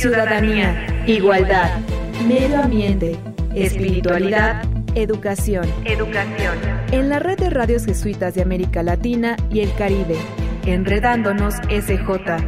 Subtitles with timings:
[0.00, 1.78] ciudadanía, igualdad,
[2.26, 3.18] medio ambiente,
[3.54, 5.70] espiritualidad, educación.
[5.84, 6.56] Educación.
[6.90, 10.16] En la red de radios jesuitas de América Latina y el Caribe.
[10.64, 12.38] Enredándonos SJ.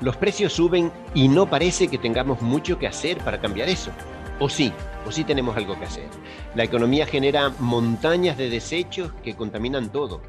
[0.00, 3.90] Los precios suben y no parece que tengamos mucho que hacer para cambiar eso.
[4.38, 4.72] O sí,
[5.04, 6.06] o sí tenemos algo que hacer.
[6.54, 10.22] La economía genera montañas de desechos que contaminan todo.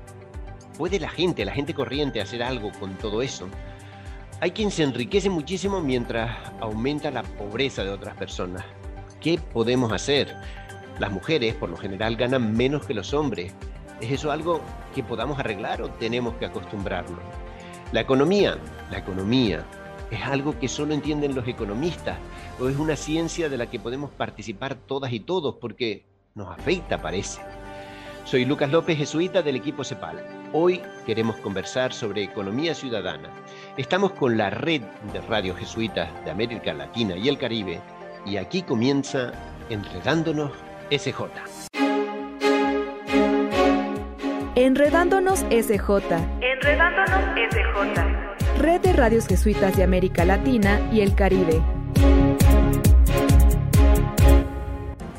[0.82, 3.48] ¿Puede la gente, la gente corriente, hacer algo con todo eso?
[4.40, 8.66] Hay quien se enriquece muchísimo mientras aumenta la pobreza de otras personas.
[9.20, 10.36] ¿Qué podemos hacer?
[10.98, 13.54] Las mujeres por lo general ganan menos que los hombres.
[14.02, 14.60] ¿Es eso algo
[14.96, 17.20] que podamos arreglar o tenemos que acostumbrarnos?
[17.92, 18.58] La economía,
[18.90, 19.64] la economía
[20.10, 22.18] es algo que solo entienden los economistas
[22.60, 27.00] o es una ciencia de la que podemos participar todas y todos porque nos afecta,
[27.00, 27.40] parece.
[28.26, 30.41] Soy Lucas López, jesuita del equipo CEPAL.
[30.54, 33.30] Hoy queremos conversar sobre economía ciudadana.
[33.78, 34.82] Estamos con la red
[35.14, 37.80] de radios jesuitas de América Latina y el Caribe
[38.26, 39.32] y aquí comienza
[39.70, 40.52] Enredándonos
[40.90, 41.22] SJ.
[44.56, 46.18] Enredándonos SJ.
[46.42, 48.60] Enredándonos SJ.
[48.60, 51.62] Red de radios jesuitas de América Latina y el Caribe.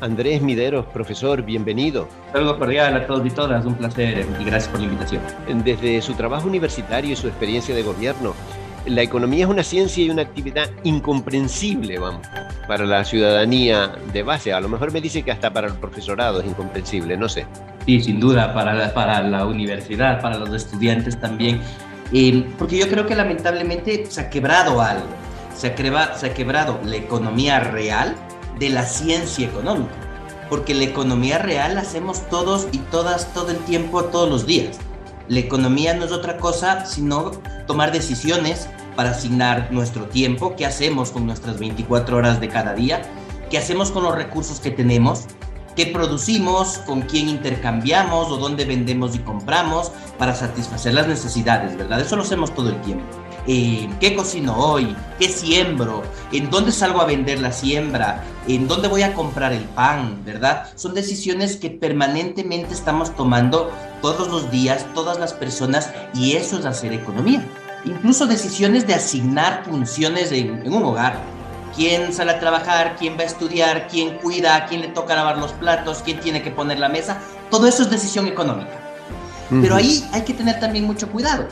[0.03, 2.09] Andrés Mideros, profesor, bienvenido.
[2.33, 5.21] Saludos cordial a todos y todas, un placer y gracias por la invitación.
[5.63, 8.33] Desde su trabajo universitario y su experiencia de gobierno,
[8.85, 12.27] la economía es una ciencia y una actividad incomprensible, vamos,
[12.67, 14.51] para la ciudadanía de base.
[14.51, 17.45] A lo mejor me dice que hasta para el profesorado es incomprensible, no sé.
[17.85, 21.61] Sí, sin duda, para la, para la universidad, para los estudiantes también.
[22.11, 25.07] Eh, porque yo creo que lamentablemente se ha quebrado algo.
[25.55, 28.17] Se ha, se ha quebrado la economía real
[28.59, 29.93] de la ciencia económica,
[30.49, 34.77] porque la economía real la hacemos todos y todas todo el tiempo, todos los días.
[35.27, 37.31] La economía no es otra cosa sino
[37.65, 43.01] tomar decisiones para asignar nuestro tiempo, qué hacemos con nuestras 24 horas de cada día,
[43.49, 45.25] qué hacemos con los recursos que tenemos,
[45.75, 52.01] qué producimos, con quién intercambiamos o dónde vendemos y compramos para satisfacer las necesidades, ¿verdad?
[52.01, 53.05] Eso lo hacemos todo el tiempo.
[53.45, 58.87] Eh, qué cocino hoy, qué siembro, en dónde salgo a vender la siembra, en dónde
[58.87, 60.69] voy a comprar el pan, ¿verdad?
[60.75, 63.69] Son decisiones que permanentemente estamos tomando
[64.01, 67.45] todos los días, todas las personas, y eso es hacer economía.
[67.83, 71.17] Incluso decisiones de asignar funciones en, un hogar.
[71.75, 72.95] ¿Quién sale a trabajar?
[72.97, 73.89] ¿Quién va a estudiar?
[73.89, 74.67] ¿Quién cuida?
[74.67, 76.01] ¿Quién le toca lavar los platos?
[76.05, 77.19] ¿Quién tiene que poner la mesa?
[77.51, 78.79] Todo eso es decisión económica.
[79.49, 81.47] Pero ahí hay que tener también mucho cuidado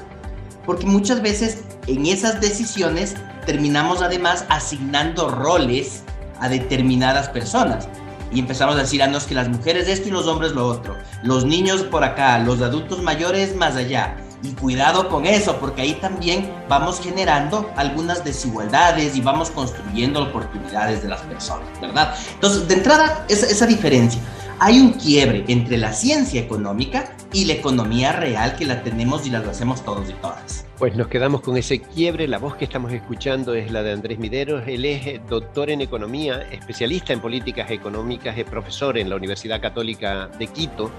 [0.66, 6.04] porque muchas veces en esas decisiones terminamos además asignando roles
[6.40, 7.88] a determinadas personas.
[8.34, 10.96] Y empezamos a decir, ah, no, que las mujeres esto y los hombres lo otro.
[11.24, 14.16] Los niños por acá, los adultos mayores más allá.
[14.44, 21.04] Y cuidado con eso, porque ahí también vamos generando algunas desigualdades y vamos construyendo oportunidades
[21.04, 22.16] de las personas, ¿verdad?
[22.34, 24.20] Entonces, de entrada, esa, esa diferencia
[24.64, 29.32] hay un quiebre entre la ciencia económica y la economía real que la tenemos y
[29.32, 30.68] la hacemos todos y todas.
[30.78, 32.28] Pues nos quedamos con ese quiebre.
[32.28, 34.62] La voz que estamos escuchando es la de Andrés Mideros.
[34.68, 40.28] Él es doctor en economía, especialista en políticas económicas, es profesor en la Universidad Católica
[40.38, 40.92] de Quito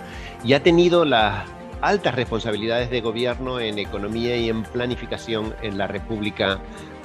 [0.43, 1.45] y ha tenido las
[1.83, 6.59] altas responsabilidades de gobierno en economía y en planificación en la República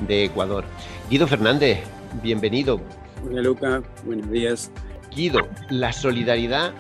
[0.07, 0.66] de Ecuador.
[1.07, 1.81] Guido Fernández,
[2.24, 2.81] bienvenido.
[3.24, 4.72] Hola Luca, buenos días.
[5.69, 6.73] La solidaridad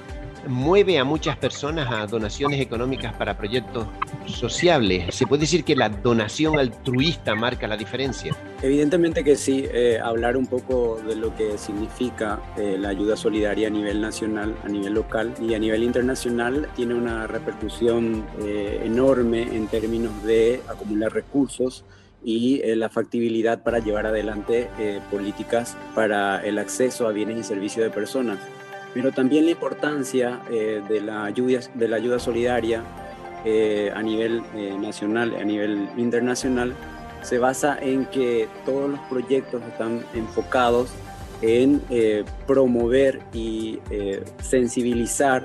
[0.47, 3.87] mueve a muchas personas a donaciones económicas para proyectos
[4.27, 5.15] sociables.
[5.15, 8.35] ¿Se puede decir que la donación altruista marca la diferencia?
[8.61, 9.65] Evidentemente que sí.
[9.73, 14.55] Eh, hablar un poco de lo que significa eh, la ayuda solidaria a nivel nacional,
[14.63, 20.61] a nivel local y a nivel internacional tiene una repercusión eh, enorme en términos de
[20.69, 21.85] acumular recursos
[22.27, 27.43] y eh, la factibilidad para llevar adelante eh, políticas para el acceso a bienes y
[27.43, 28.37] servicios de personas.
[28.93, 32.83] Pero también la importancia eh, de, la ayuda, de la ayuda solidaria
[33.95, 34.43] a nivel
[34.81, 36.73] nacional, a nivel internacional,
[37.21, 40.89] se basa en que todos los proyectos están enfocados
[41.41, 41.81] en
[42.45, 43.79] promover y
[44.41, 45.43] sensibilizar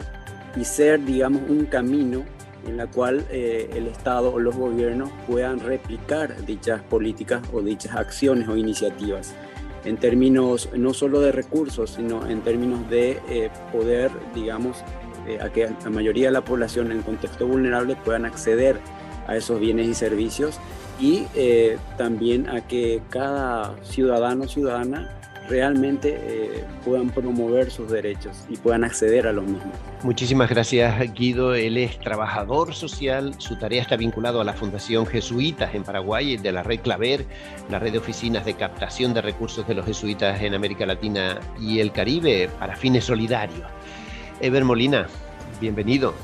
[0.56, 2.25] y ser, digamos, un camino
[2.67, 7.94] en la cual eh, el Estado o los gobiernos puedan replicar dichas políticas o dichas
[7.97, 9.35] acciones o iniciativas
[9.85, 14.79] en términos no solo de recursos, sino en términos de eh, poder, digamos,
[15.26, 18.79] eh, a que la mayoría de la población en contexto vulnerable puedan acceder
[19.26, 20.58] a esos bienes y servicios
[21.00, 21.26] y
[21.97, 28.85] también a que cada ciudadano o ciudadana realmente eh, puedan promover sus derechos y puedan
[28.85, 29.75] acceder a los mismos.
[30.03, 35.75] Muchísimas gracias Guido, él es trabajador social, su tarea está vinculado a la Fundación Jesuitas
[35.75, 37.25] en Paraguay, de la red Claver,
[37.71, 41.81] la red de oficinas de captación de recursos de los jesuitas en América Latina y
[41.81, 43.67] el Caribe para fines solidarios.
[44.41, 45.06] Ever Molina,
[45.61, 46.15] bienvenido.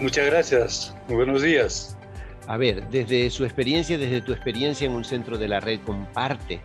[0.00, 1.96] Muchas gracias, muy buenos días.
[2.48, 6.60] A ver, desde su experiencia, desde tu experiencia en un centro de la red Comparte,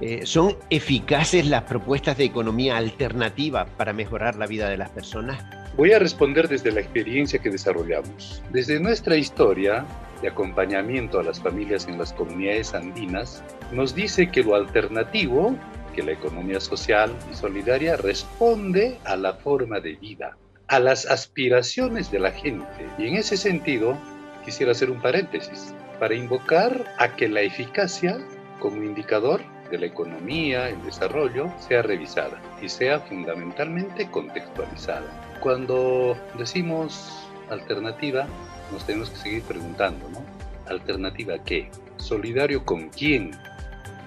[0.00, 5.44] eh, ¿son eficaces las propuestas de economía alternativa para mejorar la vida de las personas?
[5.76, 8.42] Voy a responder desde la experiencia que desarrollamos.
[8.50, 9.84] Desde nuestra historia
[10.22, 13.42] de acompañamiento a las familias en las comunidades andinas,
[13.72, 15.54] nos dice que lo alternativo,
[15.94, 20.36] que la economía social y solidaria responde a la forma de vida,
[20.68, 22.86] a las aspiraciones de la gente.
[22.98, 23.96] Y en ese sentido,
[24.44, 28.18] quisiera hacer un paréntesis para invocar a que la eficacia
[28.60, 35.38] como indicador de la economía, el desarrollo, sea revisada y sea fundamentalmente contextualizada.
[35.40, 38.26] Cuando decimos alternativa,
[38.72, 40.22] nos tenemos que seguir preguntando, ¿no?
[40.68, 41.70] ¿Alternativa qué?
[41.96, 43.32] ¿Solidario con quién?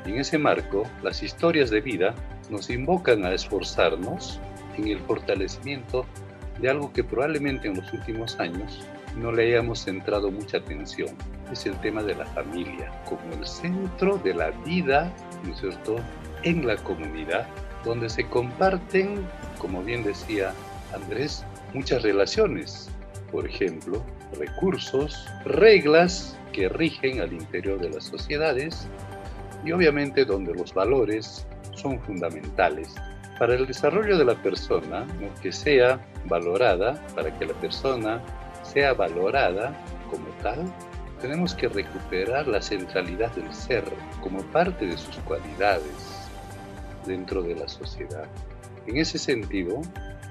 [0.05, 2.13] Y en ese marco, las historias de vida
[2.49, 4.39] nos invocan a esforzarnos
[4.77, 6.05] en el fortalecimiento
[6.59, 8.85] de algo que probablemente en los últimos años
[9.17, 11.09] no le hayamos centrado mucha atención.
[11.51, 15.11] Es el tema de la familia, como el centro de la vida,
[15.43, 15.95] ¿no cierto?,
[16.43, 17.47] en la comunidad,
[17.83, 19.25] donde se comparten,
[19.59, 20.53] como bien decía
[20.93, 22.89] Andrés, muchas relaciones.
[23.31, 24.03] Por ejemplo,
[24.37, 28.87] recursos, reglas que rigen al interior de las sociedades
[29.65, 32.93] y obviamente donde los valores son fundamentales
[33.39, 35.05] para el desarrollo de la persona,
[35.41, 38.21] que sea valorada, para que la persona
[38.61, 39.73] sea valorada
[40.09, 40.59] como tal,
[41.23, 43.85] tenemos que recuperar la centralidad del ser
[44.19, 46.27] como parte de sus cualidades
[47.05, 48.25] dentro de la sociedad.
[48.87, 49.81] En ese sentido,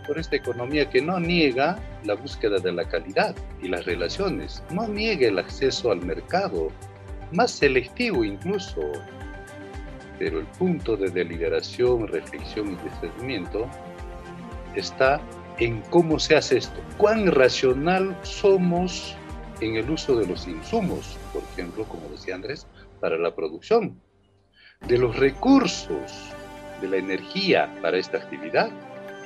[0.07, 4.87] por esta economía que no niega la búsqueda de la calidad y las relaciones, no
[4.87, 6.69] niega el acceso al mercado,
[7.33, 8.83] más selectivo incluso,
[10.19, 13.67] pero el punto de deliberación, reflexión y discernimiento
[14.77, 15.23] está
[15.59, 19.17] en cómo se hace esto, cuán racional somos
[19.63, 22.67] en el uso de los insumos, por ejemplo, como decía Andrés,
[23.01, 24.01] para la producción,
[24.89, 26.13] de los recursos,
[26.81, 28.71] de la energía para esta actividad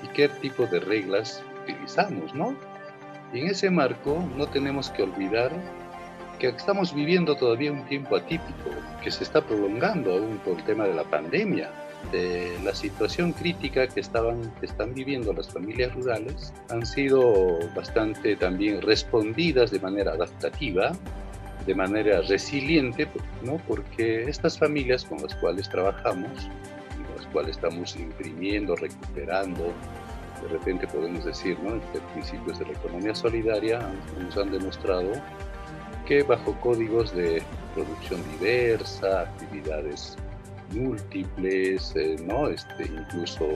[0.03, 2.55] y qué tipo de reglas utilizamos, ¿no?
[3.33, 5.53] Y en ese marco no tenemos que olvidar
[6.39, 8.71] que estamos viviendo todavía un tiempo atípico,
[9.03, 11.71] que se está prolongando aún por el tema de la pandemia
[12.13, 18.37] de la situación crítica que, estaban, que están viviendo las familias rurales han sido bastante
[18.37, 20.93] también respondidas de manera adaptativa,
[21.67, 23.09] de manera resiliente,
[23.43, 23.59] ¿no?
[23.67, 29.73] porque estas familias con las cuales trabajamos, con las cuales estamos imprimiendo, recuperando,
[30.43, 31.81] de repente podemos decir, ¿no?
[31.93, 33.81] que principios de la economía solidaria
[34.21, 35.11] nos han demostrado
[36.07, 37.43] que bajo códigos de
[37.75, 40.17] producción diversa, actividades
[40.73, 42.49] múltiples, eh, ¿no?
[42.49, 43.47] este, incluso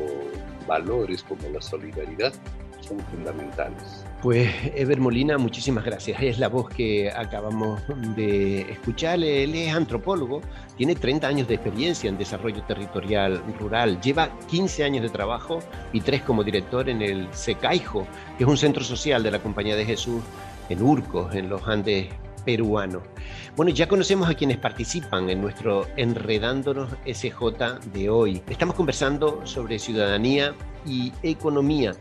[0.67, 2.33] valores como la solidaridad
[2.81, 4.05] son fundamentales.
[4.23, 6.23] Pues Ever Molina, muchísimas gracias.
[6.23, 7.81] Es la voz que acabamos
[8.17, 9.23] de escuchar.
[9.23, 10.41] Él es antropólogo,
[10.77, 15.61] tiene 30 años de experiencia en desarrollo territorial rural, lleva 15 años de trabajo
[15.93, 18.07] y 3 como director en el SECAIJO,
[18.37, 20.23] que es un centro social de la Compañía de Jesús
[20.69, 22.09] en Urcos, en los Andes
[22.45, 23.03] peruanos.
[23.57, 28.43] Bueno, ya conocemos a quienes participan en nuestro Enredándonos SJ de hoy.
[28.49, 30.55] Estamos conversando sobre ciudadanía
[30.87, 31.95] y economía.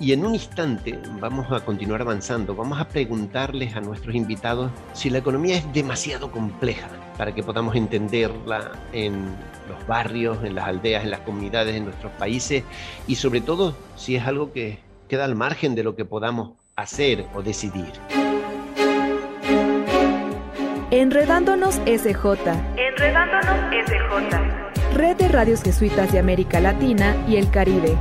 [0.00, 2.56] Y en un instante vamos a continuar avanzando.
[2.56, 7.76] Vamos a preguntarles a nuestros invitados si la economía es demasiado compleja para que podamos
[7.76, 9.26] entenderla en
[9.68, 12.64] los barrios, en las aldeas, en las comunidades, en nuestros países
[13.06, 17.26] y sobre todo si es algo que queda al margen de lo que podamos hacer
[17.34, 17.92] o decidir.
[20.92, 22.50] Enredándonos SJ.
[22.76, 23.56] Enredándonos
[23.86, 24.94] SJ.
[24.94, 27.96] Red de Radios Jesuitas de América Latina y el Caribe.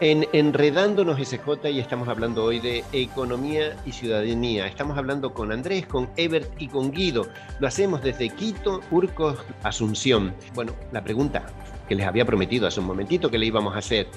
[0.00, 4.66] En Enredándonos SJ y estamos hablando hoy de economía y ciudadanía.
[4.66, 7.28] Estamos hablando con Andrés, con Ebert y con Guido.
[7.60, 10.34] Lo hacemos desde Quito, Urcos, Asunción.
[10.52, 11.46] Bueno, la pregunta
[11.88, 14.08] que les había prometido hace un momentito que le íbamos a hacer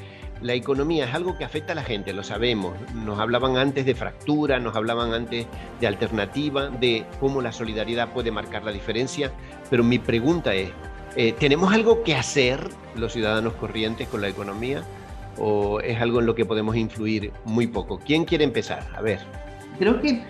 [0.44, 2.76] la economía es algo que afecta a la gente, lo sabemos.
[2.94, 5.48] Nos hablaban antes de fractura, nos hablaban antes
[5.80, 9.32] de alternativa, de cómo la solidaridad puede marcar la diferencia,
[9.70, 10.70] pero mi pregunta es,
[11.16, 14.84] eh, ¿tenemos algo que hacer los ciudadanos corrientes con la economía
[15.38, 18.00] o es algo en lo que podemos influir muy poco?
[18.00, 18.86] ¿Quién quiere empezar?
[18.96, 19.20] A ver.
[19.80, 20.24] Creo que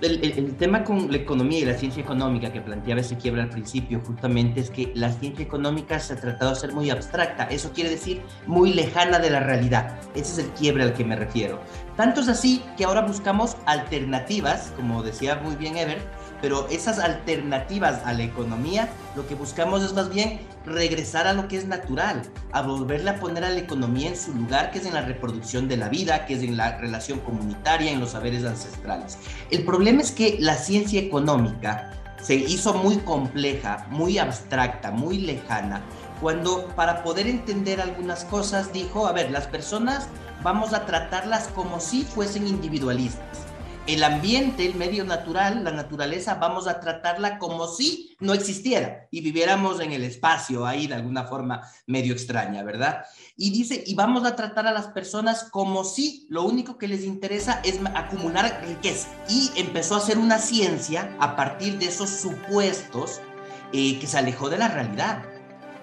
[0.00, 4.00] el, tema con la economía y la ciencia económica que planteaba ese quiebre al principio
[4.04, 7.90] justamente es que la ciencia económica se ha tratado de ser muy abstracta, eso quiere
[7.90, 11.60] decir muy lejana de la realidad, ese es el quiebre al que me refiero.
[11.96, 15.98] Tanto es así que ahora buscamos alternativas, como decía muy bien Ever,
[16.46, 21.48] pero esas alternativas a la economía, lo que buscamos es más bien regresar a lo
[21.48, 22.22] que es natural,
[22.52, 25.66] a volverle a poner a la economía en su lugar, que es en la reproducción
[25.66, 29.18] de la vida, que es en la relación comunitaria, en los saberes ancestrales.
[29.50, 31.90] El problema es que la ciencia económica
[32.22, 35.82] se hizo muy compleja, muy abstracta, muy lejana,
[36.20, 40.06] cuando para poder entender algunas cosas dijo, a ver, las personas
[40.44, 43.45] vamos a tratarlas como si fuesen individualistas
[43.86, 49.20] el ambiente, el medio natural, la naturaleza, vamos a tratarla como si no existiera y
[49.20, 53.04] viviéramos en el espacio ahí de alguna forma medio extraña, ¿verdad?
[53.36, 57.04] Y dice, y vamos a tratar a las personas como si lo único que les
[57.04, 59.08] interesa es acumular riqueza.
[59.28, 63.20] Y empezó a hacer una ciencia a partir de esos supuestos
[63.72, 65.22] eh, que se alejó de la realidad.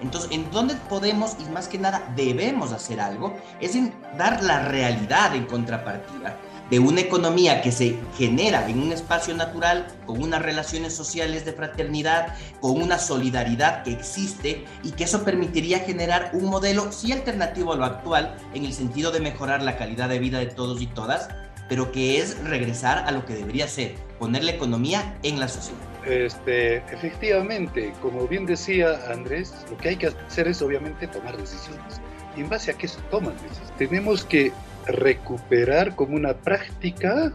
[0.02, 3.38] Entonces, ¿en dónde podemos y más que nada debemos hacer algo?
[3.62, 6.38] Es en dar la realidad en contrapartida
[6.70, 11.54] de una economía que se genera en un espacio natural, con unas relaciones sociales de
[11.54, 17.74] fraternidad, con una solidaridad que existe y que eso permitiría generar un modelo sí alternativo
[17.74, 20.88] a lo actual en el sentido de mejorar la calidad de vida de todos y
[20.88, 21.30] todas,
[21.70, 25.80] pero que es regresar a lo que debería ser, poner la economía en la sociedad.
[26.06, 32.02] Este, efectivamente, como bien decía Andrés, lo que hay que hacer es obviamente tomar decisiones.
[32.36, 33.36] ¿Y en base a qué se toman?
[33.78, 34.52] Tenemos que
[34.88, 37.34] recuperar como una práctica,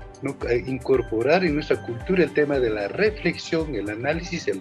[0.67, 4.61] incorporar en nuestra cultura el tema de la reflexión, el análisis, el,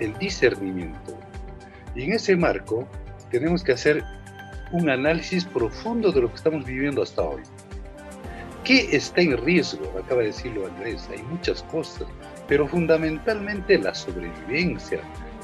[0.00, 1.18] el discernimiento.
[1.94, 2.86] Y en ese marco
[3.30, 4.04] tenemos que hacer
[4.72, 7.42] un análisis profundo de lo que estamos viviendo hasta hoy.
[8.64, 9.84] ¿Qué está en riesgo?
[9.98, 12.08] Acaba de decirlo Andrés, hay muchas cosas,
[12.48, 15.00] pero fundamentalmente la sobrevivencia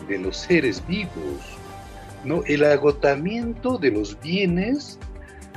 [0.09, 1.59] de los seres vivos,
[2.25, 2.43] ¿no?
[2.47, 4.99] el agotamiento de los bienes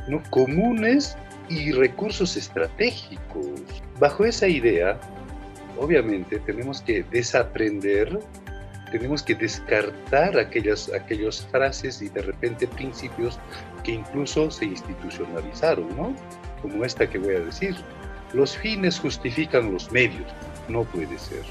[0.07, 0.21] ¿no?
[0.29, 1.17] comunes
[1.49, 3.61] y recursos estratégicos.
[3.99, 4.99] Bajo esa idea,
[5.77, 8.19] obviamente tenemos que desaprender,
[8.91, 13.39] tenemos que descartar aquellas, aquellas frases y de repente principios
[13.83, 16.15] que incluso se institucionalizaron, ¿no?
[16.61, 17.75] Como esta que voy a decir.
[18.33, 20.31] Los fines justifican los medios.
[20.67, 21.43] No puede ser.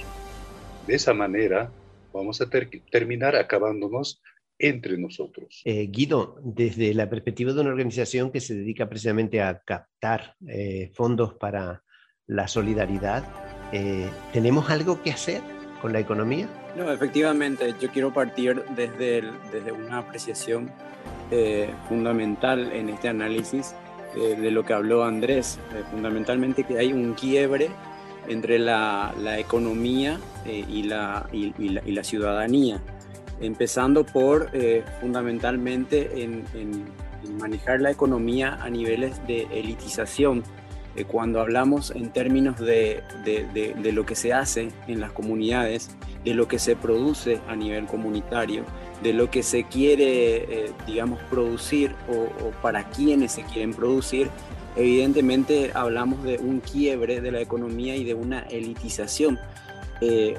[0.86, 1.70] De esa manera
[2.12, 2.46] vamos a
[2.90, 4.20] terminar acabándonos
[4.62, 5.60] entre nosotros.
[5.64, 10.92] Eh, Guido, desde la perspectiva de una organización que se dedica precisamente a captar eh,
[10.94, 11.82] fondos para
[12.28, 13.24] la solidaridad,
[13.72, 15.42] eh, ¿tenemos algo que hacer
[15.82, 16.48] con la economía?
[16.76, 20.70] No, efectivamente, yo quiero partir desde, desde una apreciación
[21.88, 23.74] fundamental en este análisis
[24.14, 25.58] de lo que habló Andrés,
[25.90, 27.70] fundamentalmente que hay un quiebre
[28.28, 32.82] entre la, la economía y la, y, la, y la ciudadanía
[33.40, 36.44] empezando por eh, fundamentalmente en,
[37.38, 40.42] manejar la economía a niveles de elitización.
[40.96, 43.02] Eh, cuando hablamos en términos de,
[43.92, 45.90] lo que se hace en las comunidades,
[46.24, 48.64] de lo que se produce a nivel comunitario,
[49.02, 54.28] de lo que se quiere, eh, digamos, producir o, o, para quienes se quieren producir,
[54.76, 59.38] evidentemente hablamos de un quiebre de la economía y de una elitización.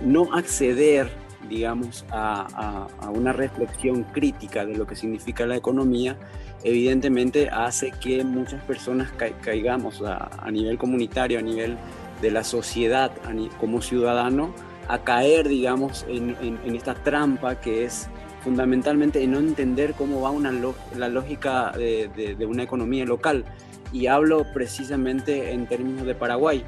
[0.01, 6.17] no acceder digamos, a, una reflexión crítica de lo que significa la economía,
[6.63, 11.77] evidentemente hace que muchas personas caigamos a, nivel comunitario, a nivel
[12.21, 13.11] de la sociedad,
[13.59, 14.53] como ciudadano,
[14.87, 18.09] a caer, digamos, en, esta trampa que es
[18.43, 20.51] fundamentalmente no entender cómo va una
[20.97, 23.45] la lógica de, de una economía local.
[23.91, 26.65] Y hablo precisamente en términos de Paraguay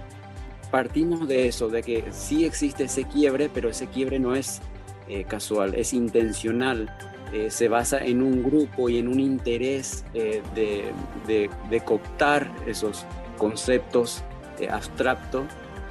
[0.65, 4.61] partimos de eso, de que sí existe ese quiebre, pero ese quiebre no es
[5.07, 6.89] eh, casual, es intencional,
[7.31, 10.91] eh, se basa en un grupo y en un interés eh, de,
[11.27, 13.05] de, cooptar esos
[13.37, 14.23] conceptos
[14.69, 15.45] abstractos,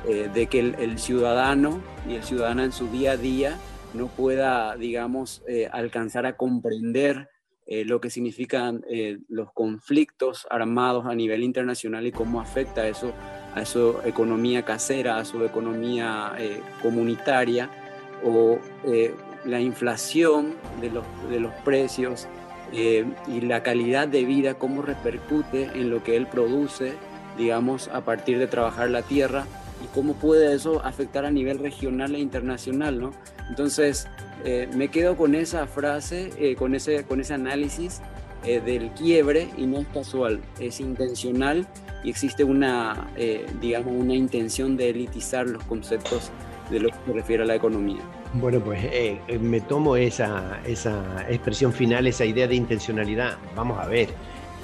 [0.05, 3.59] de que el, ciudadano y el ciudadano en su día a día
[3.95, 7.31] no pueda, digamos, alcanzar a comprender
[7.67, 8.85] lo que significan
[9.29, 13.15] los conflictos armados a nivel internacional y cómo afecta eso
[13.55, 17.71] a su economía casera, a su economía eh, comunitaria
[18.25, 22.27] o eh, la inflación de los, de los precios
[22.73, 26.95] eh, y la calidad de vida, cómo repercute en lo que él produce,
[27.39, 29.47] digamos, a partir de trabajar la tierra
[29.85, 33.13] y cómo puede eso afectar a nivel regional e internacional, ¿no?
[33.49, 34.09] Entonces,
[34.75, 38.01] me quedo con esa frase, con, ese, con ese análisis
[38.45, 41.67] del quiebre y no es casual, es intencional
[42.05, 46.31] y existe una, eh, digamos, una intención de elitizar los conceptos
[46.71, 48.03] de lo que se refiere a la economía.
[48.35, 53.37] Bueno, pues eh, eh, me tomo esa, esa expresión final, esa idea de intencionalidad.
[53.57, 54.09] Vamos a ver.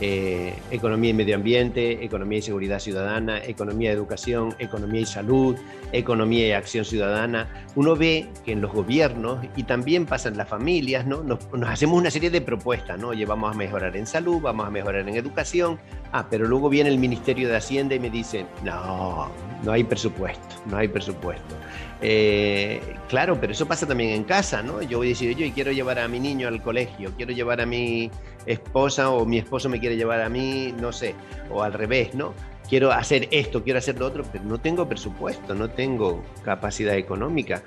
[0.02, 5.56] Eh, economía y medio ambiente, economía y seguridad ciudadana, economía y educación, economía y salud,
[5.92, 7.66] economía y acción ciudadana.
[7.74, 11.22] Uno ve que en los gobiernos y también pasa en las familias, ¿no?
[11.22, 13.08] Nos, hacemos una serie de propuestas, ¿no?
[13.08, 15.78] Oye, vamos a mejorar en salud, vamos a mejorar en educación.
[16.12, 19.30] Ah, pero luego viene el Ministerio de Hacienda y me dice, no,
[19.62, 21.54] no hay presupuesto, no hay presupuesto.
[22.02, 24.80] Eh, claro, pero eso pasa también en casa, ¿no?
[24.82, 27.66] Yo voy a decir, yo quiero llevar a mi niño al colegio, quiero llevar a
[27.66, 28.10] mi
[28.46, 31.14] esposa o mi esposo me quiere llevar a mí, no sé,
[31.50, 32.32] o al revés, ¿no?
[32.68, 37.62] Quiero hacer esto, quiero hacer lo otro, pero no tengo presupuesto, no tengo capacidad económica.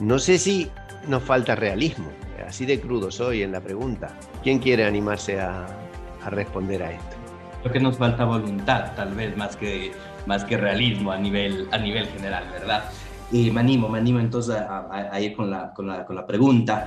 [0.00, 0.70] No sé si
[1.06, 2.08] nos falta realismo,
[2.46, 4.08] así de crudo soy en la pregunta.
[4.42, 5.66] ¿Quién quiere animarse a,
[6.26, 7.16] responder a esto?
[7.62, 9.92] Creo que nos falta voluntad, tal vez, más que,
[10.28, 12.84] más que realismo a nivel, a nivel general, ¿verdad?
[13.32, 16.86] Y me animo, me animo entonces a, ir con la, con la, con la pregunta,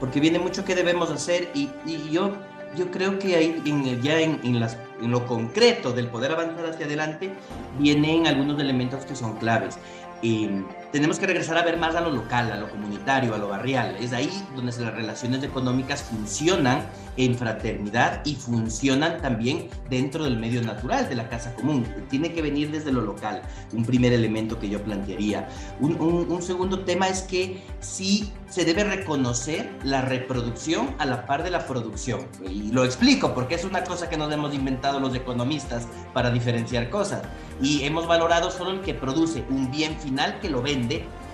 [0.00, 2.32] porque viene mucho que debemos hacer y, y yo,
[2.76, 6.66] yo creo que ahí en, ya en, en, las, en lo concreto del poder avanzar
[6.66, 7.32] hacia adelante
[7.78, 9.78] vienen algunos elementos que son claves.
[10.22, 10.48] Y
[10.92, 13.96] tenemos que regresar a ver más a lo local, a lo comunitario, a lo barrial.
[14.00, 16.84] Es ahí donde las relaciones económicas funcionan
[17.16, 21.86] en fraternidad y funcionan también dentro del medio natural, de la casa común.
[22.08, 23.42] Tiene que venir desde lo local,
[23.72, 25.48] un primer elemento que yo plantearía.
[25.80, 31.42] Un, un, segundo tema es que sí se debe reconocer la reproducción a la par
[31.44, 32.26] de la producción.
[32.48, 36.90] Y lo explico porque es una cosa que nos hemos inventado los economistas para diferenciar
[36.90, 37.22] cosas.
[37.60, 40.79] Y hemos valorado solo el que produce un bien final que lo vende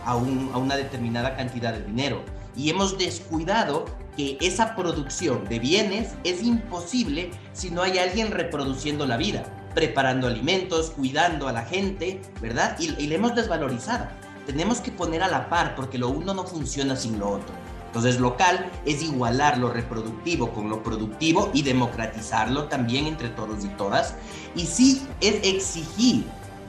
[0.04, 2.22] a, una determinada cantidad de dinero.
[2.56, 3.84] Y hemos descuidado
[4.16, 10.26] que esa producción de bienes es imposible si no hay alguien reproduciendo la vida, preparando
[10.26, 12.76] alimentos, cuidando a la gente, ¿verdad?
[12.78, 14.06] Y, y le hemos desvalorizado.
[14.46, 17.52] Tenemos que poner a la par porque lo uno no funciona sin lo otro.
[17.96, 23.68] Entonces, local es igualar lo reproductivo con lo productivo y democratizarlo también entre todos y
[23.68, 24.14] todas.
[24.54, 26.26] Y sí es exigir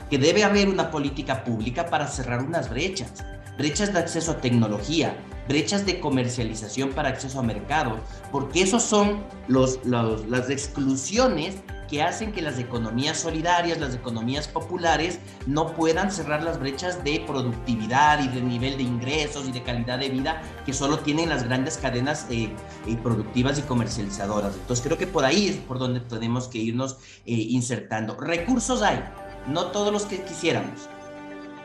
[0.09, 3.11] que debe haber una política pública para cerrar unas brechas,
[3.57, 5.15] brechas de acceso a tecnología,
[5.47, 7.99] brechas de comercialización para acceso a mercado,
[8.31, 11.55] porque esos son los, las exclusiones
[11.87, 17.23] que hacen que las economías solidarias, las economías populares, no puedan cerrar las brechas de
[17.25, 21.43] productividad y de nivel de ingresos y de calidad de vida que solo tienen las
[21.43, 22.49] grandes cadenas eh,
[22.87, 24.53] eh, productivas y comercializadoras.
[24.55, 28.17] Entonces creo que por ahí es por donde tenemos que irnos eh, insertando.
[28.19, 29.01] Recursos hay,
[29.47, 30.89] no todos los que quisiéramos,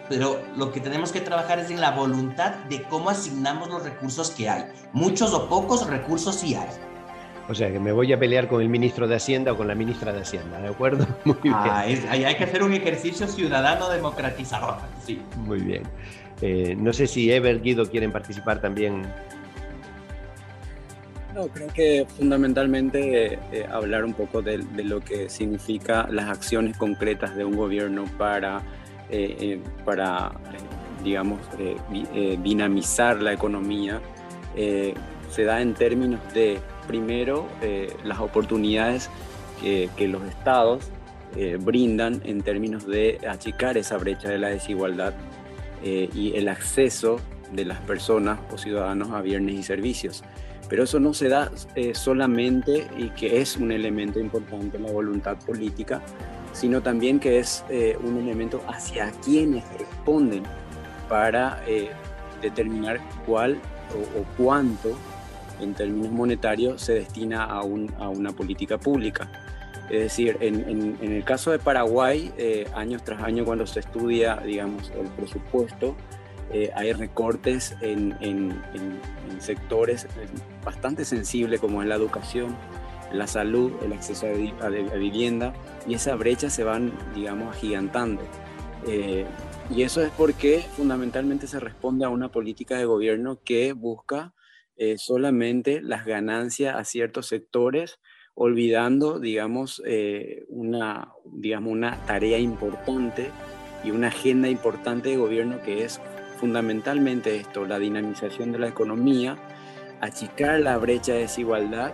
[0.09, 4.31] pero lo que tenemos que trabajar es en la voluntad de cómo asignamos los recursos
[4.31, 4.65] que hay.
[4.93, 6.69] Muchos o pocos recursos sí hay.
[7.49, 9.75] O sea, que me voy a pelear con el ministro de Hacienda o con la
[9.75, 11.07] ministra de Hacienda, ¿de acuerdo?
[11.25, 11.55] Muy bien.
[11.55, 15.21] Ah, hay que hacer un ejercicio ciudadano democratizador, sí.
[15.37, 15.83] Muy bien.
[16.41, 19.03] Eh, no sé si Ever, Guido quieren participar también
[21.35, 27.35] no, creo que fundamentalmente eh, hablar un poco de, lo que significa las acciones concretas
[27.37, 28.59] de un gobierno para,
[29.11, 30.33] eh, eh, para
[31.03, 31.41] digamos,
[32.45, 34.01] dinamizar la economía
[34.55, 37.49] se da en términos de, primero,
[38.05, 39.11] las oportunidades
[39.61, 40.85] que, que los estados
[41.59, 45.13] brindan en términos de achicar esa brecha de la desigualdad
[45.83, 47.19] y el acceso
[47.53, 50.23] de las personas o ciudadanos a bienes y servicios.
[50.73, 54.91] Pero eso no se da eh, solamente y que es un elemento importante en la
[54.91, 56.01] voluntad política,
[56.55, 60.45] sino también que es eh, un elemento hacia quienes responden
[61.11, 61.91] para eh,
[62.41, 63.61] determinar cuál
[64.17, 64.97] o, cuánto
[65.61, 69.31] en términos monetarios se destina a, una política pública.
[69.91, 72.33] Es decir, en, el caso de Paraguay,
[72.75, 75.95] años tras año cuando se estudia, digamos, el presupuesto,
[76.75, 78.61] hay recortes en, en,
[79.41, 80.07] sectores
[80.65, 82.55] bastante sensibles como es la educación,
[83.13, 85.55] la salud, el acceso a, vivienda,
[85.87, 88.23] y esa brecha se van, digamos, agigantando.
[88.87, 89.27] Eh,
[89.71, 94.35] y eso es porque fundamentalmente se responde a una política de gobierno que busca
[94.77, 98.01] eh, solamente las ganancias a ciertos sectores,
[98.35, 103.31] olvidando, digamos, eh, una, digamos, una tarea importante
[103.85, 106.01] y una agenda importante de gobierno que es
[106.43, 109.37] fundamentalmente esto, la dinamización de la economía,
[110.01, 111.93] achicar la brecha de desigualdad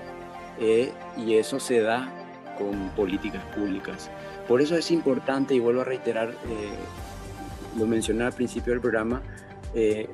[0.58, 2.10] eh, y eso se da
[2.56, 4.10] con políticas públicas.
[4.48, 6.70] Por eso es importante, y vuelvo a reiterar, eh,
[7.78, 9.20] lo mencioné al principio del programa,
[9.74, 10.08] eh,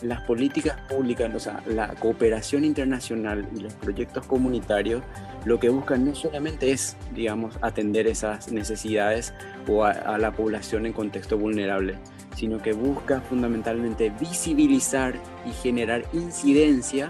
[0.00, 5.02] las políticas públicas, o sea, la cooperación internacional y los proyectos comunitarios
[5.44, 9.32] lo que buscan no solamente es, digamos, atender esas necesidades
[9.68, 11.98] o a, la población en contexto vulnerable,
[12.36, 17.08] sino que busca fundamentalmente visibilizar y generar incidencia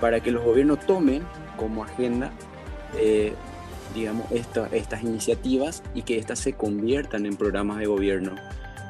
[0.00, 1.22] para que los gobiernos tomen
[1.56, 2.32] como agenda,
[2.98, 3.32] eh,
[3.94, 8.34] digamos, estas iniciativas y que éstas se conviertan en programas de gobierno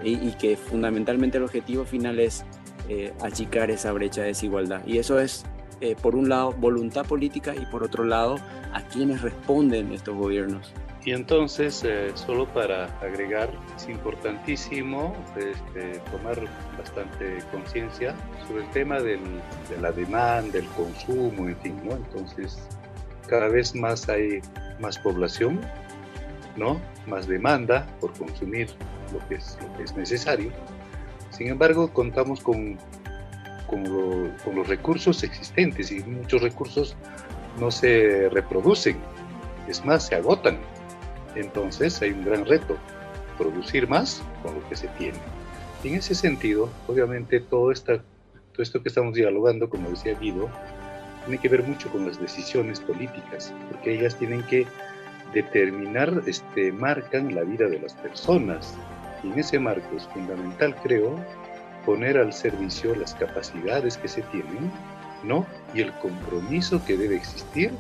[0.03, 2.45] y, que fundamentalmente el objetivo final es
[2.89, 4.83] eh, achicar esa brecha de desigualdad.
[4.87, 5.45] Y eso es
[5.81, 8.37] eh, por un lado, voluntad política y por otro lado,
[8.73, 10.73] a quienes responden estos gobiernos.
[11.05, 16.39] Y entonces, eh, solo para agregar, es importantísimo este, tomar
[16.79, 18.15] bastante conciencia
[18.49, 19.21] sobre el tema del,
[19.69, 21.97] de la demanda, del consumo, en fin, ¿no?
[21.97, 22.59] Entonces,
[23.29, 24.41] cada vez más hay
[24.81, 25.61] más población,
[26.57, 26.81] ¿no?
[27.07, 28.69] Más demanda por consumir
[29.13, 30.51] lo que es, lo que es necesario.
[31.31, 32.79] Sin embargo, contamos con
[33.67, 36.97] con, los recursos existentes y muchos recursos
[37.59, 38.97] no se reproducen,
[39.69, 40.59] es más, se agotan.
[41.35, 42.77] Entonces hay un gran reto,
[43.37, 45.19] producir más con lo que se tiene.
[45.83, 47.99] en ese sentido, obviamente, todo, esta,
[48.53, 50.49] todo esto que estamos dialogando, como decía Guido,
[51.25, 54.67] tiene que ver mucho con las decisiones políticas, porque ellas tienen que
[55.33, 58.75] determinar, este, marcan la vida de las personas.
[59.23, 61.19] Y en ese marco es fundamental, creo,
[61.85, 64.71] poner al servicio las capacidades que se tienen,
[65.23, 65.47] ¿no?
[65.75, 67.73] Y el compromiso que debe existir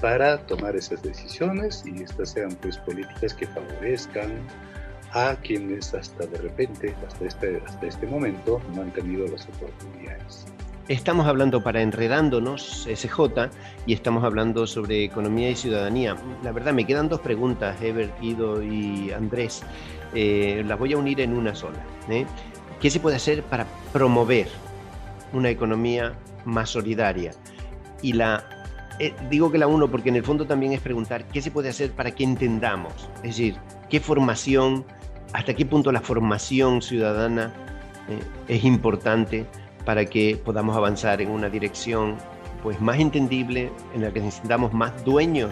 [0.00, 4.32] para tomar esas decisiones y estas sean pues políticas que favorezcan
[5.12, 10.46] a quienes hasta de repente, hasta este, hasta este momento, no han tenido las oportunidades.
[10.88, 13.50] Estamos hablando para enredándonos, SJ,
[13.84, 16.16] y estamos hablando sobre economía y ciudadanía.
[16.42, 19.62] La verdad, me quedan dos preguntas, Ever, Guido y Andrés.
[20.14, 21.78] Eh, las voy a unir en una sola.
[22.08, 22.24] ¿eh?
[22.80, 24.48] ¿Qué se puede hacer para promover
[25.34, 26.14] una economía
[26.46, 27.32] más solidaria?
[28.00, 28.57] Y la
[28.98, 31.68] eh, digo que la uno porque en el fondo también es preguntar qué se puede
[31.68, 33.56] hacer para que entendamos, es decir,
[33.88, 34.84] qué formación,
[35.32, 37.52] hasta qué punto la formación ciudadana
[38.08, 39.46] eh, es importante
[39.84, 42.16] para que podamos avanzar en una dirección
[42.62, 45.50] pues más entendible, en la que nos sintamos más dueños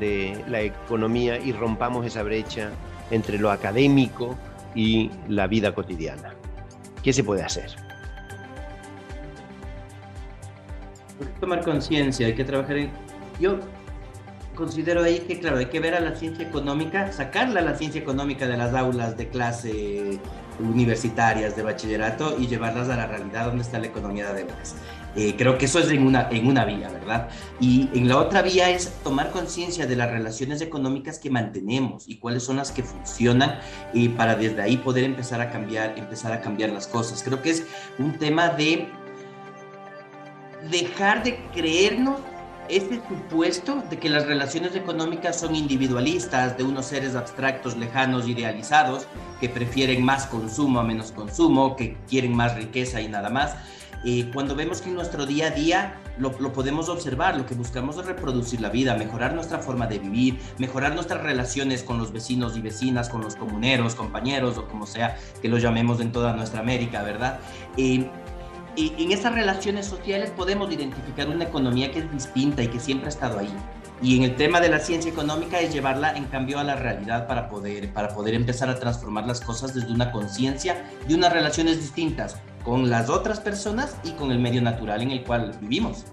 [0.00, 2.70] de la economía y rompamos esa brecha
[3.10, 4.36] entre lo académico
[4.74, 6.34] y la vida cotidiana.
[7.02, 7.87] ¿Qué se puede hacer?
[11.40, 12.90] Tomar conciencia, hay que trabajar en...
[13.40, 13.58] Yo
[14.54, 18.00] considero ahí que, claro, hay que ver a la ciencia económica, sacarla a la ciencia
[18.00, 20.18] económica de las aulas de clase
[20.58, 24.74] universitarias, de bachillerato y llevarlas a la realidad donde está la economía de veras.
[25.16, 27.28] Eh, creo que eso es en una, en una vía, ¿verdad?
[27.60, 32.18] Y en la otra vía es tomar conciencia de las relaciones económicas que mantenemos y
[32.18, 33.58] cuáles son las que funcionan
[33.92, 37.22] y para desde ahí poder empezar a cambiar, empezar a cambiar las cosas.
[37.22, 37.64] Creo que es
[37.98, 38.88] un tema de
[40.70, 42.20] dejar de creernos
[42.68, 49.06] este supuesto de que las relaciones económicas son individualistas, de unos seres abstractos, lejanos, idealizados,
[49.40, 53.56] que prefieren más consumo a menos consumo, que quieren más riqueza y nada más,
[54.04, 57.96] eh, cuando vemos que en nuestro día a día lo, podemos observar, lo que buscamos
[57.98, 62.56] es reproducir la vida, mejorar nuestra forma de vivir, mejorar nuestras relaciones con los vecinos
[62.56, 66.60] y vecinas, con los comuneros, compañeros o como sea que los llamemos en toda nuestra
[66.60, 67.40] América, ¿verdad?
[67.76, 68.08] Eh,
[68.78, 73.06] y en esas relaciones sociales podemos identificar una economía que es distinta y que siempre
[73.06, 73.52] ha estado ahí.
[74.00, 77.26] Y en el tema de la ciencia económica es llevarla en cambio a la realidad
[77.26, 81.80] para poder, para poder empezar a transformar las cosas desde una conciencia de unas relaciones
[81.80, 86.04] distintas con las otras personas y con el medio natural en el cual vivimos.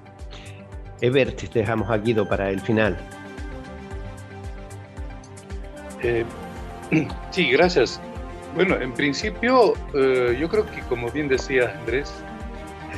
[1.01, 2.97] Ebert, te dejamos a Guido para el final.
[6.01, 6.25] Eh,
[7.29, 8.01] sí, gracias.
[8.55, 12.11] Bueno, en principio, eh, yo creo que como bien decía Andrés,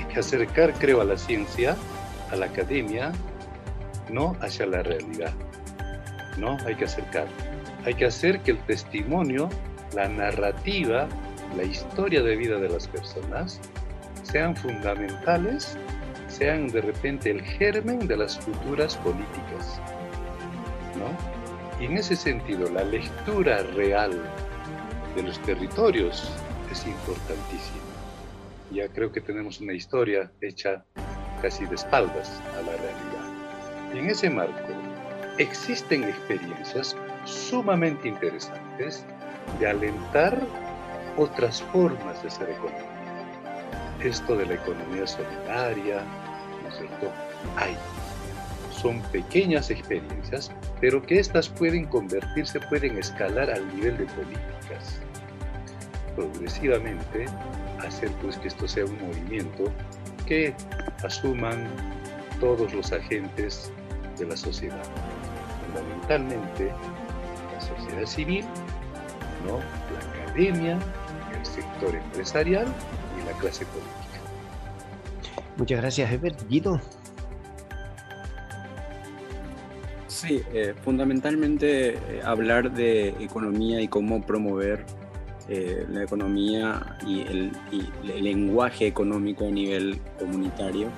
[0.07, 1.75] que acercar, creo, a la ciencia,
[2.31, 3.11] a la academia,
[4.09, 5.33] no hacia la realidad.
[6.37, 7.27] No, hay que acercar.
[7.85, 9.49] Hay que hacer que el testimonio,
[9.95, 11.07] la narrativa,
[11.55, 13.59] la historia de vida de las personas
[14.23, 15.77] sean fundamentales,
[16.27, 19.79] sean de repente el germen de las futuras políticas.
[20.97, 21.81] ¿no?
[21.81, 24.11] Y en ese sentido, la lectura real
[25.15, 26.29] de los territorios
[26.71, 27.96] es importantísima.
[28.71, 30.83] Ya creo que tenemos una historia hecha
[31.41, 33.93] casi de espaldas a la realidad.
[33.93, 34.73] Y en ese marco
[35.37, 39.05] existen experiencias sumamente interesantes
[39.59, 40.41] de alentar
[41.17, 42.83] otras formas de ser economía.
[44.03, 46.01] Esto de la economía solidaria,
[46.63, 47.11] ¿no es cierto?
[47.55, 47.75] Hay.
[48.71, 54.99] Son pequeñas experiencias, pero que éstas pueden convertirse, pueden escalar al nivel de políticas.
[56.15, 57.25] Progresivamente,
[57.85, 59.71] hacer pues que esto sea un movimiento
[60.25, 60.53] que
[61.03, 61.67] asuman
[62.39, 63.71] todos los agentes
[64.17, 64.83] de la sociedad.
[65.65, 66.71] fundamentalmente
[67.53, 68.45] la sociedad civil,
[69.45, 69.59] ¿no?
[69.93, 70.79] la academia,
[71.37, 72.67] el sector empresarial
[73.19, 73.97] y la clase política.
[75.57, 76.47] Muchas gracias, Herbert.
[76.47, 76.79] Guido.
[80.07, 84.83] Sí, eh, fundamentalmente eh, hablar de economía y cómo promover
[85.49, 87.51] eh, la economía y el,
[88.03, 90.89] lenguaje económico a nivel comunitario.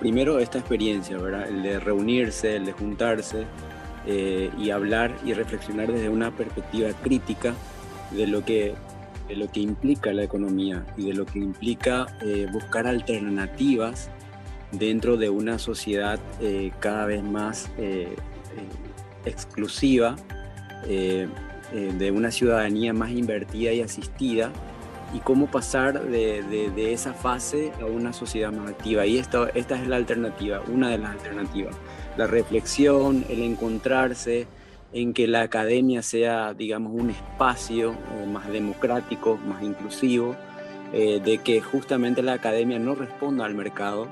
[0.00, 1.48] Primero esta experiencia, ¿verdad?
[1.48, 3.44] El de reunirse, el de juntarse
[4.58, 7.52] y hablar y reflexionar desde una perspectiva crítica
[8.12, 8.74] de lo que,
[9.28, 12.06] de lo que implica la economía y de lo que implica
[12.50, 14.08] buscar alternativas
[14.72, 16.18] dentro de una sociedad
[16.80, 18.16] cada vez más eh,
[19.24, 20.16] exclusiva,
[21.72, 24.50] eh, eh, de una ciudadanía más invertida y asistida,
[25.14, 29.06] y cómo pasar de, esa fase a una sociedad más activa.
[29.06, 31.74] Y esta, esta es la alternativa, una de las alternativas.
[32.16, 34.46] La reflexión, el encontrarse,
[34.92, 37.94] en que la academia sea, digamos, un espacio
[38.30, 40.36] más democrático, más inclusivo,
[40.92, 44.08] de que justamente la academia no responda al mercado,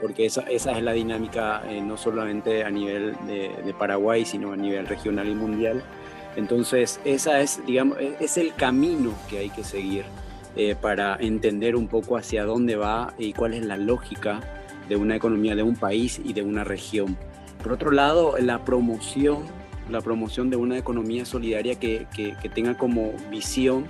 [0.00, 4.56] porque esa, esa es la dinámica eh, no solamente a nivel de, Paraguay, sino a
[4.56, 5.82] nivel regional y mundial.
[6.36, 10.04] Entonces, esa es, digamos, e, es el camino que hay que seguir
[10.56, 14.40] eh, para entender un poco hacia dónde va y cuál es la lógica
[14.88, 17.16] de una economía de un país y de una región.
[17.62, 19.44] Por otro lado, la promoción,
[19.88, 23.84] la promoción de una economía solidaria que, que, tenga como visión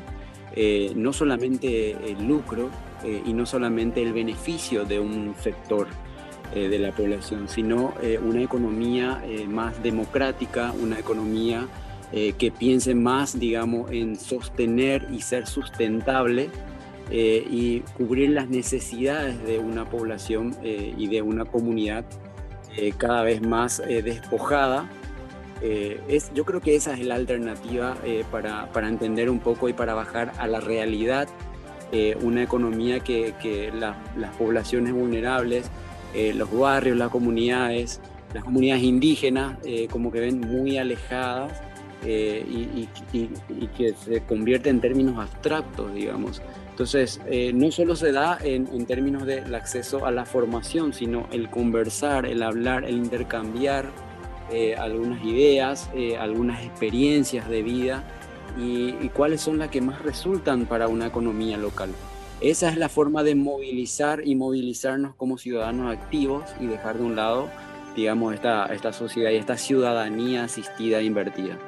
[0.54, 2.68] eh, no solamente el lucro,
[3.04, 5.86] eh, y no solamente el beneficio de un sector
[6.52, 7.94] de la población, sino
[8.26, 11.68] una economía más democrática, una economía
[12.12, 16.50] que piense más, digamos, en sostener y ser sustentable
[17.08, 22.04] y cubrir las necesidades de una población y de una comunidad
[22.98, 24.90] cada vez más despojada.
[25.62, 27.96] es, yo creo que esa es la alternativa
[28.32, 31.28] para, para entender un poco y para bajar a la realidad
[31.92, 35.68] eh, una economía que, las poblaciones vulnerables,
[36.14, 38.00] eh, los barrios, las comunidades,
[38.32, 41.60] las comunidades indígenas, eh, como que ven muy alejadas
[42.04, 42.88] y,
[43.76, 46.42] que se convierte en términos abstractos, digamos.
[46.70, 47.20] Entonces,
[47.54, 52.24] no solo se da en, en, términos del acceso a la formación, sino el conversar,
[52.24, 53.90] el hablar, el intercambiar
[54.78, 58.04] algunas ideas, algunas experiencias de vida
[58.58, 61.90] y, cuáles son las que más resultan para una economía local.
[62.40, 67.16] Esa es la forma de movilizar y movilizarnos como ciudadanos activos y dejar de un
[67.16, 67.48] lado,
[67.94, 71.58] digamos, esta, esta sociedad y esta ciudadanía asistida e invertida.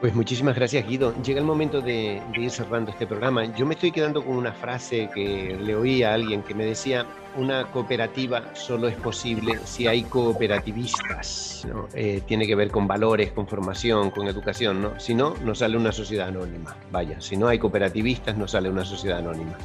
[0.00, 1.14] Pues muchísimas gracias Guido.
[1.22, 3.44] Llega el momento de, ir cerrando este programa.
[3.54, 7.04] Yo me estoy quedando con una frase que le oí a alguien que me decía,
[7.36, 11.68] una cooperativa solo es posible si hay cooperativistas.
[11.92, 14.80] Eh, tiene que ver con valores, con formación, con educación.
[14.80, 14.98] ¿no?
[14.98, 16.74] Si no, no sale una sociedad anónima.
[16.90, 19.58] Vaya, si no hay cooperativistas, no sale una sociedad anónima.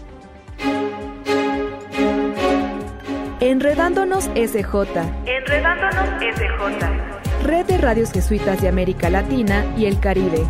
[3.39, 5.00] Enredándonos SJ.
[5.26, 7.24] Enredándonos SJ.
[7.45, 10.41] Red de Radios Jesuitas de América Latina y el Caribe.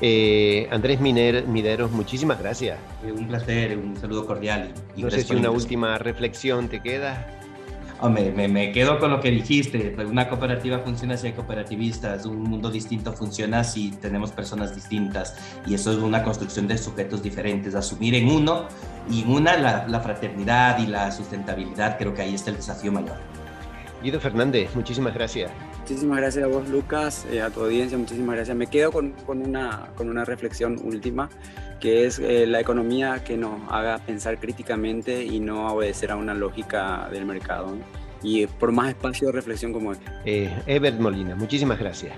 [0.00, 2.76] Eh, Andrés Miner, Mideros, muchísimas gracias.
[3.04, 4.74] Eh, un placer, un saludo cordial.
[4.96, 7.24] Y no sé si una última reflexión te queda.
[8.00, 9.94] Oh, me, me, quedo con lo que dijiste.
[10.04, 12.26] Una cooperativa funciona si hay cooperativistas.
[12.26, 15.36] Un mundo distinto funciona si tenemos personas distintas.
[15.68, 17.76] Y eso es una construcción de sujetos diferentes.
[17.76, 18.66] Asumir en uno
[19.08, 21.96] y en una la, la fraternidad y la sustentabilidad.
[21.96, 23.43] Creo que ahí está el desafío mayor.
[24.04, 25.50] Guido Fernández, muchísimas gracias.
[25.80, 28.54] Muchísimas gracias a vos, Lucas, eh, a tu audiencia, muchísimas gracias.
[28.54, 31.30] Me quedo con, con, una, con una reflexión última,
[31.80, 36.34] que es eh, la economía que nos haga pensar críticamente y no obedecer a una
[36.34, 37.78] lógica del mercado.
[38.22, 40.04] Y por más espacio de reflexión como este.
[40.26, 42.12] Eh, Ebert Molina, muchísimas gracias.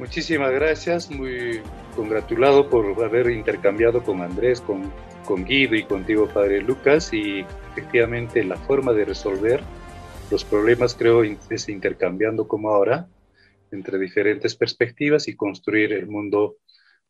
[0.00, 1.60] Muchísimas gracias, muy
[1.94, 4.92] congratulado por haber intercambiado con Andrés, con,
[5.24, 9.62] con Guido y contigo, Padre Lucas, y efectivamente la forma de resolver
[10.30, 13.08] los problemas creo es intercambiando como ahora
[13.70, 16.56] entre diferentes perspectivas y construir el mundo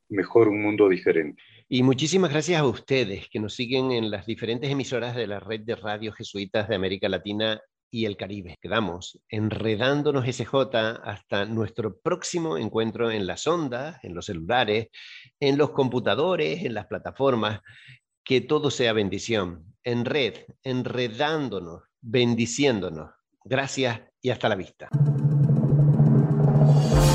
[0.09, 1.43] mejor, un mundo diferente.
[1.69, 5.61] Y muchísimas gracias a ustedes que nos siguen en las diferentes emisoras de la red
[5.61, 8.57] de radios jesuitas de América Latina y el Caribe.
[8.61, 10.55] Quedamos enredándonos SJ
[11.03, 14.89] hasta nuestro próximo encuentro en las ondas, en los celulares,
[15.41, 17.61] en los computadores, en las plataformas.
[18.25, 19.75] Que todo sea bendición.
[19.85, 23.11] En red, enredándonos bendiciéndonos.
[23.45, 24.89] Gracias y hasta la vista.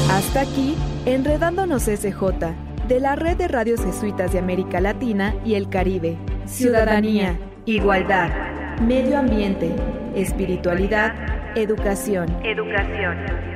[0.10, 2.56] Hasta aquí, Enredándonos SJ,
[2.88, 6.18] de la Red de Radios Jesuitas de América Latina y el Caribe.
[6.46, 9.76] Ciudadanía, igualdad, medio ambiente,
[10.16, 12.28] espiritualidad educación.
[12.44, 13.53] Educación.